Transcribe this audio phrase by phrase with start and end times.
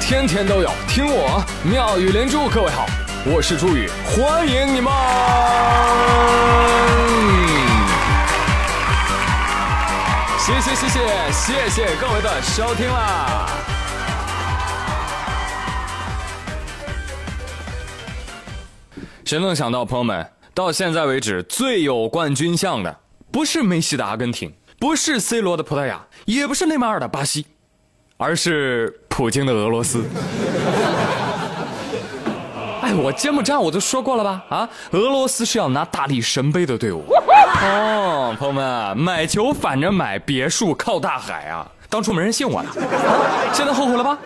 [0.00, 2.48] 天天都有，听我妙语连珠。
[2.48, 2.86] 各位好，
[3.24, 4.92] 我是朱宇，欢迎你们！
[10.38, 10.98] 谢谢谢谢
[11.30, 13.46] 谢谢各位的收听啦！
[19.24, 22.98] 谁能想到，朋友们，到现在为止最有冠军相的，
[23.30, 27.46] 不是梅西的阿根廷，不是 C 罗的葡萄牙，也不是内马尔的巴西。
[28.16, 30.02] 而是普京的俄罗斯。
[32.80, 34.42] 哎，我揭幕战我都说过了吧？
[34.48, 37.04] 啊，俄罗斯是要拿大力神杯的队伍。
[37.62, 41.70] 哦，朋友们，买球反着买，别墅靠大海啊！
[41.90, 42.68] 当初没人信我的，
[43.52, 44.16] 现在后悔了吧？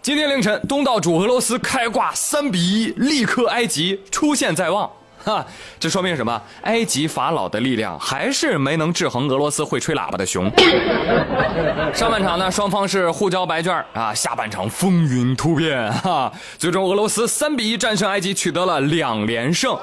[0.00, 4.90] 今天凌晨，东道主俄罗斯开挂三比一，力克埃及，出现在望。
[5.28, 5.44] 啊，
[5.78, 6.40] 这说明什么？
[6.62, 10.50] 埃及法老的力量还是没能制衡俄罗斯会吹喇叭的熊。
[11.92, 14.14] 上半场呢，双方是互交白卷啊。
[14.14, 19.78] 下半场风云突变哈，最终俄罗斯三比一战胜埃及，取得了两连胜。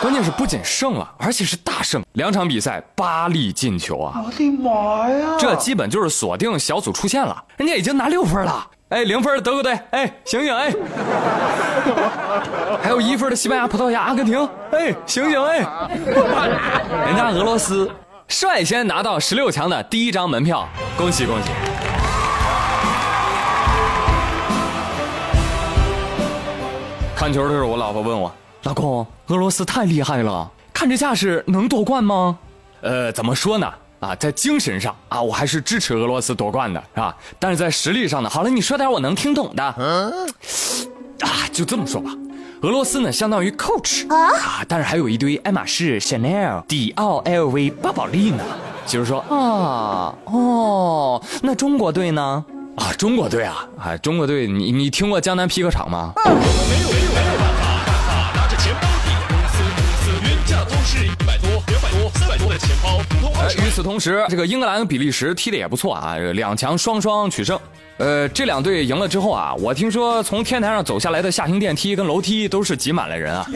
[0.00, 4.22] 关键是不仅胜了，而且是大胜，两场比赛八粒进球啊！
[4.24, 5.36] 我的妈呀！
[5.38, 8.66] 这基本就是锁定小组出线了，人家已经拿六分了。
[8.90, 10.70] 哎，零分的德国队，哎，醒醒哎！
[12.82, 15.58] 还有一分的西班牙、葡萄牙、阿根廷，哎，醒醒哎！
[17.06, 17.90] 人家俄罗斯
[18.28, 21.48] 率先拿到十六强的第一张门票，恭喜恭喜！
[27.16, 28.30] 看球的时候，我老婆问我
[28.66, 32.36] ：“老公，俄罗斯太厉害了，看这架势能夺冠吗？”
[32.82, 33.72] 呃，怎么说呢？
[34.00, 37.16] 啊，在精神上啊，我还是支持俄罗斯夺冠的，是吧？
[37.38, 39.62] 但是在实力上呢，好了，你说点我能听懂的。
[39.62, 40.10] 啊，
[41.52, 42.10] 就这么说吧，
[42.62, 48.42] 俄罗斯呢相当于 Coach 啊，但是还有一堆爱马仕、Chanel、迪奥、LV 巴宝莉呢。
[48.84, 52.44] 就是说啊，哦，那中国队呢？
[52.76, 56.12] 啊，中国队啊，啊，中国队，你你听过江南皮革厂吗？
[56.24, 57.35] 没有没有没有
[63.64, 67.58] 与此同时，这个英格兰和比利时踢的也不错啊，两强双双取胜。
[67.98, 73.46] 呃，这两队赢了之后啊，我听说从天台上走下来的下行电梯跟楼梯都是挤满了人啊。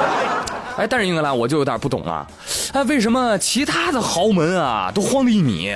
[0.76, 2.26] 哎，但是英格兰我就有点不懂了，
[2.72, 5.72] 哎，为什么其他的豪门啊都慌得一米，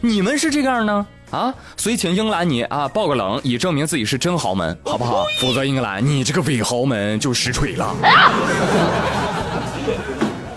[0.00, 1.06] 你们是这样呢？
[1.30, 5.24] 啊，所以请英格兰你啊爆个冷，以证明自己是真豪门，好不好？
[5.40, 7.94] 否则英格兰你这个伪豪门就实锤了。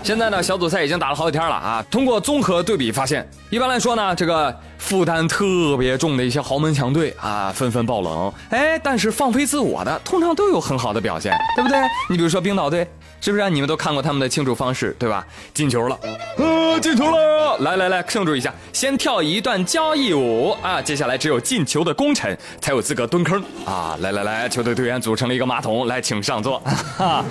[0.02, 1.84] 现在呢，小组赛已经打了好几天了啊。
[1.90, 8.32] 通过综合对比发现，一般来说呢，这个负担特别重的一些豪门强队啊，纷纷爆冷。
[8.48, 11.78] 哎，但是放飞自我的，通常都有很好的表现，对不对？
[12.08, 12.88] 你比如说冰岛队。
[13.20, 15.26] 是不是啊你们都看过他们的庆祝方式，对吧？
[15.52, 15.94] 进球了，
[16.38, 17.58] 啊，进球了！
[17.58, 20.80] 来来来，庆祝一下，先跳一段交谊舞啊！
[20.80, 23.96] 接下来只有进球的功臣才有资格蹲坑啊！
[24.00, 26.60] 来来来，球队队员组成了一个马桶，来，请上座。
[26.96, 27.22] 哈，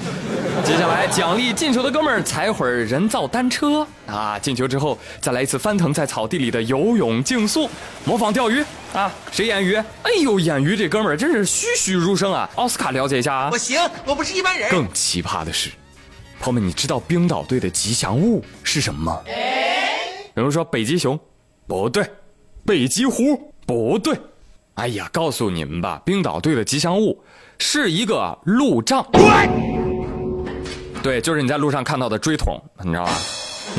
[0.63, 4.39] 接下来奖励进球的哥们儿踩会儿人造单车啊！
[4.39, 7.69] 进球之后再来一次翻腾在草地里的游泳竞速，
[8.05, 9.11] 模仿钓鱼啊！
[9.31, 9.75] 谁演鱼？
[9.75, 12.49] 哎呦，演鱼这哥们儿真是栩栩如生啊！
[12.55, 13.49] 奥斯卡了解一下啊！
[13.51, 14.69] 我行，我不是一般人。
[14.69, 15.69] 更奇葩的是。
[16.39, 19.21] 朋友们，你知道冰岛队的吉祥物是什么吗？
[20.35, 21.19] 有人说北极熊，
[21.67, 22.03] 不对；
[22.65, 24.17] 北极狐，不对。
[24.75, 27.21] 哎呀，告诉你们吧，冰岛队的吉祥物
[27.57, 29.05] 是一个路障。
[31.03, 33.11] 对，就是你在路上看到的锥桶，你知道吧？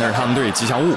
[0.01, 0.95] 那是他们队吉祥物。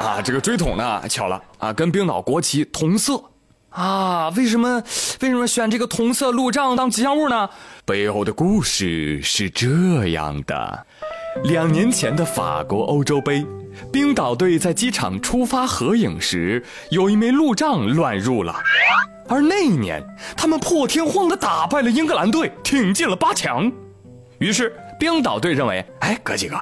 [0.00, 3.22] 啊，这个锥桶呢，巧了啊，跟冰岛国旗同色。
[3.68, 4.82] 啊，为什么
[5.20, 7.50] 为什么选这个同色路障当吉祥物呢？
[7.84, 10.86] 背后的故事是这样的：
[11.44, 13.44] 两年前的法国欧洲杯，
[13.92, 18.56] 冰岛队在机场出发合影时，有一枚路障乱入了，
[19.28, 20.02] 而那一年
[20.34, 23.70] 他们破天荒的打败了英格兰队，挺进了八强。
[24.38, 26.58] 于是冰岛队认为，哎，哥几个，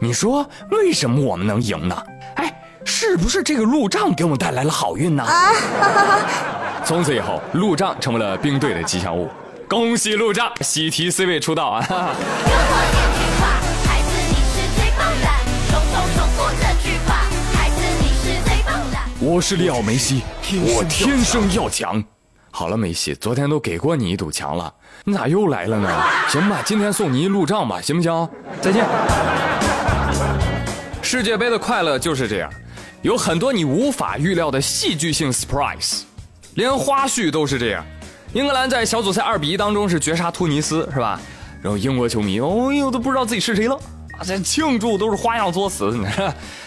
[0.00, 2.02] 你说为什么我们能赢呢？
[2.36, 2.60] 哎。
[2.86, 5.50] 是不是这个路障给我们带来了好运呢啊？
[6.84, 9.30] 从此以后，路障成为了兵队的吉祥物。
[9.66, 11.82] 恭喜路障，喜提 C 位出道啊！
[19.18, 20.22] 我是利奥梅西，
[20.76, 22.04] 我天生要强。
[22.50, 24.70] 好了，梅西，昨天都给过你一堵墙了，
[25.04, 25.88] 你咋又来了呢？
[26.28, 28.28] 行吧，今天送你一路障吧，行不行？
[28.60, 28.84] 再见。
[31.04, 32.50] 世界杯的快乐就是这样。
[33.02, 36.00] 有很多你无法预料的戏剧性 surprise，
[36.54, 37.84] 连花絮都是这样。
[38.32, 41.20] 英格兰在小组赛二比一当中是绝杀突尼斯，是吧？
[41.62, 43.74] 然后英国球迷，哦呦，都不知道自己是谁了
[44.18, 44.24] 啊！
[44.24, 45.94] 在庆祝都是花样作死。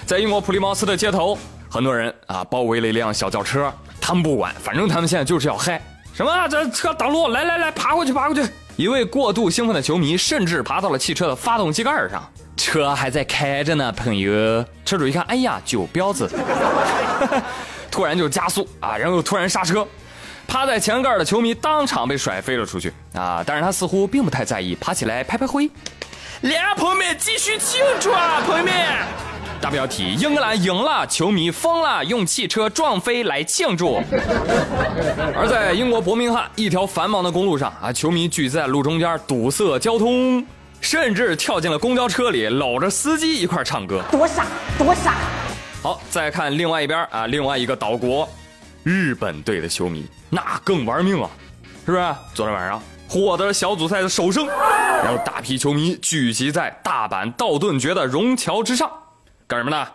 [0.06, 1.38] 在英国普利茅斯的街头，
[1.70, 5.82] 很多人啊包围了一辆小轿车，他们不管，反正他们现在就是要嗨。
[6.14, 6.48] 什么？
[6.48, 7.28] 这车挡路！
[7.30, 8.50] 来来来，爬过去，爬过去！
[8.76, 12.24] 一位过度兴奋的球迷甚至爬到了汽车的发动机盖上。
[12.58, 14.66] 车还在开着呢，朋友。
[14.84, 16.30] 车主一看，哎呀，酒彪子，
[17.90, 19.88] 突然就加速啊，然后突然刹车。
[20.48, 23.44] 趴在前盖的球迷当场被甩飞了出去啊！
[23.46, 25.70] 但是他似乎并不太在意，爬起来拍拍灰。
[26.40, 28.74] 来，朋友们，继续庆祝啊，朋友们！
[29.60, 34.02] 大标题：英格兰赢了，球迷疯了，用汽车撞飞来庆祝。
[35.36, 40.46] 而在英国伯明翰一条繁忙的公路上啊，球迷聚在路中间堵塞交通，
[40.82, 44.46] 甚至跳进了公交车里，搂着司机一块唱歌，多傻，
[44.78, 45.16] 多傻！
[45.82, 48.28] 好，再看另外一边啊，另外一个岛国，
[48.84, 51.30] 日本队的球迷那更玩命啊，
[51.86, 52.16] 是不是？
[52.34, 52.82] 昨天晚上。
[53.10, 58.92] 获得了小组赛的首胜，然后大批球迷聚集在大阪道顿崛的融桥之上，
[59.48, 59.88] 干什么呢？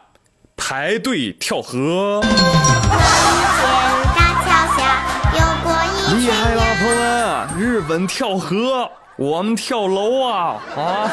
[0.56, 2.22] 排队跳河。
[6.14, 7.48] 厉害了，朋友们！
[7.58, 11.10] 日本跳河，我们跳楼啊啊！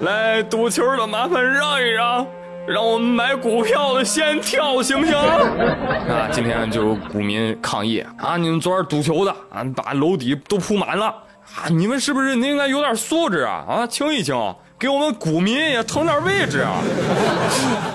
[0.00, 2.26] 来赌球的麻烦让一让。
[2.64, 5.16] 让我们买股票的先跳，行不行？
[5.16, 8.36] 啊，今天就股民抗议啊！
[8.36, 11.66] 你们昨儿赌球的啊，把楼底都铺满了啊！
[11.68, 13.64] 你们是不是应该有点素质啊？
[13.68, 14.36] 啊，清一清，
[14.78, 16.78] 给我们股民也腾点位置啊！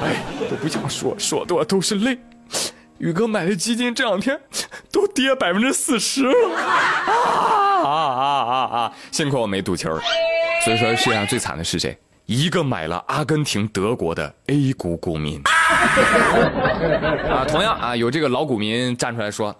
[0.04, 0.18] 哎，
[0.50, 2.20] 都不想说，说多都是泪。
[3.00, 4.40] 宇哥买的基金这两天
[4.92, 8.94] 都跌百分之四十了啊啊啊啊啊！
[9.12, 9.98] 幸亏我没赌球。
[10.66, 11.98] 所以说，世界上最惨的是谁？
[12.26, 19.56] 一个买了阿根廷、德国的 A 股股民啊，同样啊，有这个老股民站出来说：“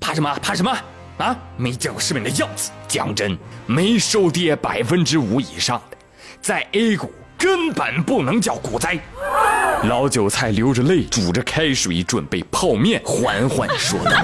[0.00, 0.34] 怕什么？
[0.40, 0.74] 怕什么？
[1.18, 2.70] 啊，没见过世面的样子。
[2.86, 3.36] 讲真，
[3.66, 5.96] 没收跌百分之五以上的，
[6.40, 8.98] 在 A 股根本不能叫股灾。
[9.84, 14.20] 老韭菜流着泪煮着开水准备泡面，缓缓说道。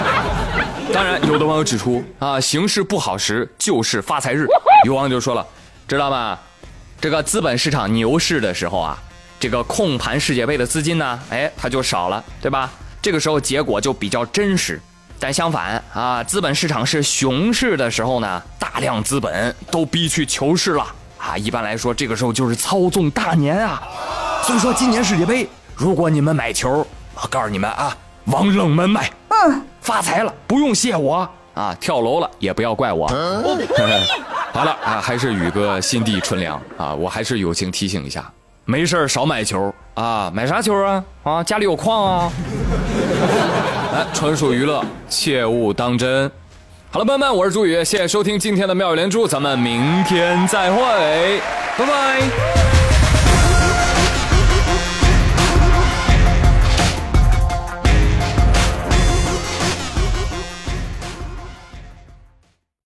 [0.92, 4.46] 当然，有的网友指出啊，形势不好时就是发财日。
[4.84, 5.46] 有网友就说了，
[5.86, 6.38] 知道吗？
[7.00, 8.98] 这个资本市场牛市的时候啊，
[9.40, 12.70] 这个控盘世界杯的资金呢，哎，它就少了，对吧？
[13.00, 14.80] 这个时候结果就比较真实。
[15.20, 20.86] 但相反啊，资本市场是熊市的时候呢，大量资本都逼去求市了
[21.28, 21.36] 啊。
[21.36, 23.82] 一般来说，这个时候就是操纵大年啊。
[24.42, 26.86] 所以说，今年世界杯，如果你们买球，
[27.20, 27.94] 我告诉你们啊，
[28.26, 33.06] 往冷门买，嗯，发财了，不用谢我啊，跳楼了也不要怪我。
[34.54, 38.24] 好了啊，还是宇哥心地纯良啊，我还是友情提醒一下，
[38.64, 41.04] 没事少买球啊，买啥球啊？
[41.24, 42.32] 啊，家里有矿啊？
[43.92, 46.30] 来， 纯属娱乐，切勿当真。
[46.90, 50.80] 好了，朋友们，我是朱宇，谢谢收听今天的妙语连珠，咱们明天再会，
[51.76, 52.57] 拜拜。